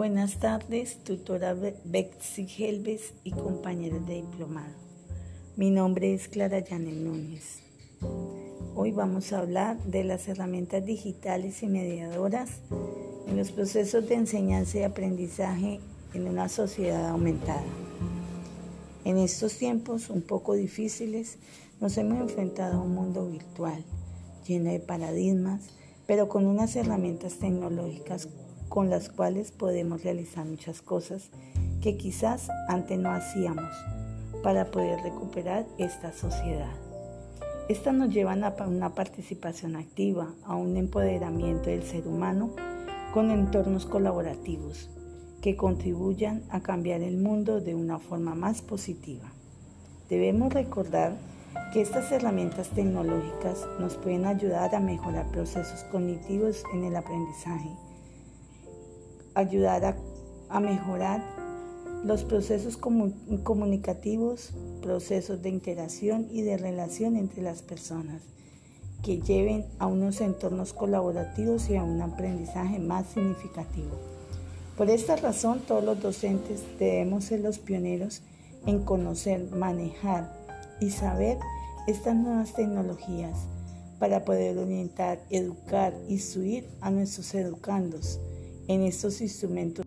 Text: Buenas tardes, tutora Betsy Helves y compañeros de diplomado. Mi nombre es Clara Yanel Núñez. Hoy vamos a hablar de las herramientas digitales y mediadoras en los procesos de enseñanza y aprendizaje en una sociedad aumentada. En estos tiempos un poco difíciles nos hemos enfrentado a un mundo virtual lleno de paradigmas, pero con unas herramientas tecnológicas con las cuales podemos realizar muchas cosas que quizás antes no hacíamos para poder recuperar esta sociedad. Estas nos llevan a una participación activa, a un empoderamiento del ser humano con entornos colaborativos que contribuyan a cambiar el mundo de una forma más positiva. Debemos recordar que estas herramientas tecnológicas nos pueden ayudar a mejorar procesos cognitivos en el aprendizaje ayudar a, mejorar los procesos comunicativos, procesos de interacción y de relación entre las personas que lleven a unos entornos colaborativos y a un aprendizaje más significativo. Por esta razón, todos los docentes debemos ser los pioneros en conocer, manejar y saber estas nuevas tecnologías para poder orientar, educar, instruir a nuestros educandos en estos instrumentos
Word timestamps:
Buenas 0.00 0.40
tardes, 0.40 1.04
tutora 1.04 1.54
Betsy 1.84 2.48
Helves 2.58 3.12
y 3.22 3.32
compañeros 3.32 4.06
de 4.06 4.14
diplomado. 4.14 4.72
Mi 5.56 5.70
nombre 5.70 6.14
es 6.14 6.26
Clara 6.26 6.58
Yanel 6.60 7.04
Núñez. 7.04 7.58
Hoy 8.74 8.92
vamos 8.92 9.30
a 9.34 9.40
hablar 9.40 9.76
de 9.84 10.04
las 10.04 10.26
herramientas 10.26 10.86
digitales 10.86 11.62
y 11.62 11.66
mediadoras 11.66 12.62
en 13.28 13.36
los 13.36 13.52
procesos 13.52 14.08
de 14.08 14.14
enseñanza 14.14 14.78
y 14.78 14.84
aprendizaje 14.84 15.80
en 16.14 16.28
una 16.28 16.48
sociedad 16.48 17.10
aumentada. 17.10 17.66
En 19.04 19.18
estos 19.18 19.58
tiempos 19.58 20.08
un 20.08 20.22
poco 20.22 20.54
difíciles 20.54 21.36
nos 21.78 21.98
hemos 21.98 22.22
enfrentado 22.22 22.78
a 22.78 22.82
un 22.82 22.94
mundo 22.94 23.28
virtual 23.28 23.84
lleno 24.46 24.70
de 24.70 24.80
paradigmas, 24.80 25.68
pero 26.10 26.28
con 26.28 26.46
unas 26.46 26.74
herramientas 26.74 27.34
tecnológicas 27.34 28.28
con 28.68 28.90
las 28.90 29.10
cuales 29.10 29.52
podemos 29.52 30.02
realizar 30.02 30.44
muchas 30.44 30.82
cosas 30.82 31.30
que 31.80 31.96
quizás 31.96 32.48
antes 32.66 32.98
no 32.98 33.12
hacíamos 33.12 33.70
para 34.42 34.72
poder 34.72 34.98
recuperar 35.04 35.66
esta 35.78 36.12
sociedad. 36.12 36.72
Estas 37.68 37.94
nos 37.94 38.12
llevan 38.12 38.42
a 38.42 38.52
una 38.66 38.92
participación 38.92 39.76
activa, 39.76 40.34
a 40.44 40.56
un 40.56 40.76
empoderamiento 40.76 41.70
del 41.70 41.84
ser 41.84 42.08
humano 42.08 42.56
con 43.14 43.30
entornos 43.30 43.86
colaborativos 43.86 44.90
que 45.40 45.54
contribuyan 45.54 46.42
a 46.50 46.60
cambiar 46.60 47.02
el 47.02 47.18
mundo 47.18 47.60
de 47.60 47.76
una 47.76 48.00
forma 48.00 48.34
más 48.34 48.62
positiva. 48.62 49.30
Debemos 50.08 50.52
recordar 50.52 51.12
que 51.72 51.80
estas 51.80 52.10
herramientas 52.12 52.68
tecnológicas 52.70 53.66
nos 53.78 53.96
pueden 53.96 54.26
ayudar 54.26 54.74
a 54.74 54.80
mejorar 54.80 55.30
procesos 55.30 55.84
cognitivos 55.84 56.62
en 56.72 56.84
el 56.84 56.96
aprendizaje 56.96 57.70
ayudar 59.34 59.96
a, 60.48 60.60
mejorar 60.60 61.22
los 62.04 62.24
procesos 62.24 62.76
comunicativos, 62.76 64.52
procesos 64.82 65.42
de 65.42 65.50
interacción 65.50 66.26
y 66.30 66.42
de 66.42 66.56
relación 66.56 67.16
entre 67.16 67.42
las 67.42 67.62
personas 67.62 68.22
que 69.02 69.20
lleven 69.20 69.66
a 69.78 69.86
unos 69.86 70.20
entornos 70.20 70.72
colaborativos 70.72 71.70
y 71.70 71.76
a 71.76 71.82
un 71.82 72.02
aprendizaje 72.02 72.78
más 72.78 73.06
significativo. 73.06 73.90
Por 74.76 74.90
esta 74.90 75.16
razón, 75.16 75.60
todos 75.66 75.84
los 75.84 76.00
docentes 76.00 76.62
debemos 76.78 77.24
ser 77.24 77.40
los 77.40 77.58
pioneros 77.58 78.22
en 78.66 78.80
conocer, 78.80 79.50
manejar 79.52 80.39
y 80.80 80.90
saber 80.90 81.38
estas 81.86 82.16
nuevas 82.16 82.54
tecnologías 82.54 83.46
para 83.98 84.24
poder 84.24 84.58
orientar, 84.58 85.20
educar, 85.30 85.94
instruir 86.08 86.68
a 86.80 86.90
nuestros 86.90 87.34
educandos 87.34 88.18
en 88.66 88.82
estos 88.82 89.20
instrumentos 89.20 89.84